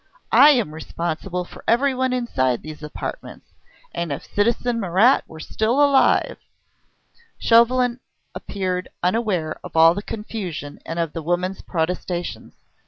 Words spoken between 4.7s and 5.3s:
Marat